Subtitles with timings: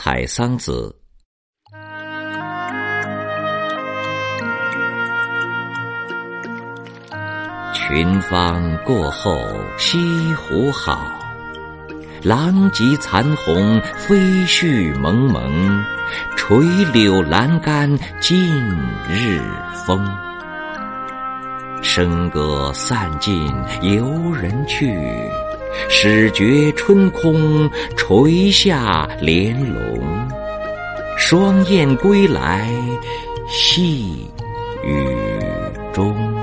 [0.00, 0.94] 采桑子。
[7.72, 9.36] 群芳过后
[9.76, 9.98] 西
[10.36, 11.00] 湖好，
[12.22, 14.16] 狼藉残红飞
[14.46, 15.84] 絮蒙蒙，
[16.36, 16.56] 垂
[16.92, 17.90] 柳阑干
[18.20, 18.56] 尽
[19.08, 19.42] 日
[19.84, 20.08] 风。
[21.82, 23.52] 笙歌散尽
[23.82, 25.27] 游人去，
[25.88, 29.98] 始觉春空垂下帘笼。
[31.16, 32.70] 双燕归来
[33.48, 34.26] 细
[34.84, 35.16] 雨
[35.92, 36.37] 中。